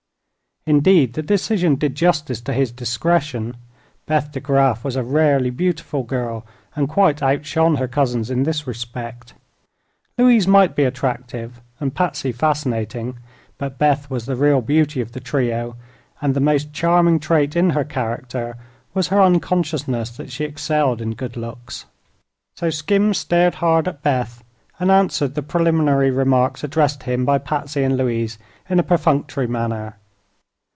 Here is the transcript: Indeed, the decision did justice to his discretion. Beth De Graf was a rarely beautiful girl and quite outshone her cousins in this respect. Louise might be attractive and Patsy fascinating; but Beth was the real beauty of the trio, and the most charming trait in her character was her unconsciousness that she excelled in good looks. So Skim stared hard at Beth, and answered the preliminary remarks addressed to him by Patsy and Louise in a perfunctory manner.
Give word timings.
Indeed, 0.67 1.13
the 1.13 1.23
decision 1.23 1.73
did 1.73 1.95
justice 1.95 2.39
to 2.41 2.53
his 2.53 2.71
discretion. 2.71 3.57
Beth 4.05 4.31
De 4.31 4.39
Graf 4.39 4.83
was 4.83 4.95
a 4.95 5.01
rarely 5.03 5.49
beautiful 5.49 6.03
girl 6.03 6.45
and 6.75 6.87
quite 6.87 7.23
outshone 7.23 7.77
her 7.77 7.87
cousins 7.87 8.29
in 8.29 8.43
this 8.43 8.67
respect. 8.67 9.33
Louise 10.19 10.47
might 10.47 10.75
be 10.75 10.83
attractive 10.83 11.61
and 11.79 11.95
Patsy 11.95 12.31
fascinating; 12.31 13.17
but 13.57 13.79
Beth 13.79 14.07
was 14.11 14.27
the 14.27 14.35
real 14.35 14.61
beauty 14.61 15.01
of 15.01 15.13
the 15.13 15.19
trio, 15.19 15.77
and 16.21 16.35
the 16.35 16.39
most 16.39 16.71
charming 16.73 17.19
trait 17.19 17.55
in 17.55 17.71
her 17.71 17.83
character 17.83 18.55
was 18.93 19.07
her 19.07 19.19
unconsciousness 19.19 20.11
that 20.11 20.31
she 20.31 20.43
excelled 20.45 21.01
in 21.01 21.15
good 21.15 21.35
looks. 21.35 21.85
So 22.53 22.69
Skim 22.69 23.15
stared 23.15 23.55
hard 23.55 23.87
at 23.87 24.03
Beth, 24.03 24.43
and 24.79 24.91
answered 24.91 25.33
the 25.33 25.41
preliminary 25.41 26.11
remarks 26.11 26.63
addressed 26.63 26.99
to 27.01 27.05
him 27.11 27.25
by 27.25 27.39
Patsy 27.39 27.81
and 27.83 27.97
Louise 27.97 28.37
in 28.69 28.77
a 28.77 28.83
perfunctory 28.83 29.47
manner. 29.47 29.95